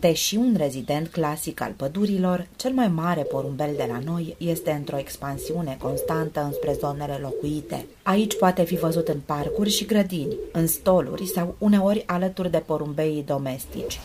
[0.00, 4.98] Deși un rezident clasic al pădurilor, cel mai mare porumbel de la noi este într-o
[4.98, 7.86] expansiune constantă înspre zonele locuite.
[8.02, 13.24] Aici poate fi văzut în parcuri și grădini, în stoluri sau uneori alături de porumbeii
[13.26, 14.00] domestici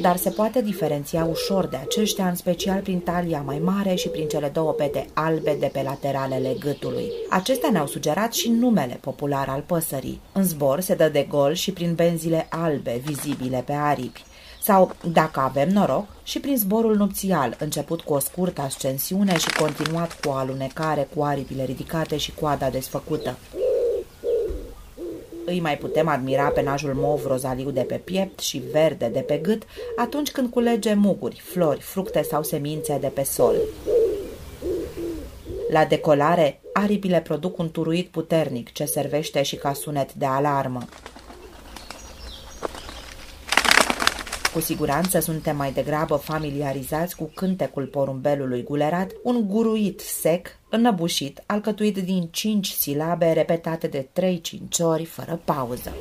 [0.00, 4.28] dar se poate diferenția ușor de aceștia, în special prin talia mai mare și prin
[4.28, 7.10] cele două pete albe de pe lateralele gâtului.
[7.30, 10.20] Acestea ne-au sugerat și numele popular al păsării.
[10.32, 14.24] În zbor se dă de gol și prin benzile albe vizibile pe aripi
[14.62, 20.20] sau, dacă avem noroc, și prin zborul nupțial, început cu o scurtă ascensiune și continuat
[20.20, 23.36] cu o alunecare cu aripile ridicate și coada desfăcută
[25.46, 29.62] îi mai putem admira penajul mov rozaliu de pe piept și verde de pe gât
[29.96, 33.56] atunci când culege muguri, flori, fructe sau semințe de pe sol.
[35.70, 40.82] La decolare, aripile produc un turuit puternic ce servește și ca sunet de alarmă.
[44.56, 51.98] Cu siguranță suntem mai degrabă familiarizați cu cântecul porumbelului gulerat, un guruit sec, înăbușit, alcătuit
[51.98, 55.92] din cinci silabe repetate de trei-cinci ori fără pauză.